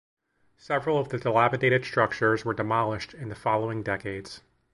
Several 0.57 0.97
of 0.97 1.09
the 1.09 1.19
dilapidated 1.19 1.85
structures 1.85 2.43
were 2.43 2.55
demolished 2.55 3.13
in 3.13 3.29
the 3.29 3.35
following 3.35 3.83
decades. 3.83 4.41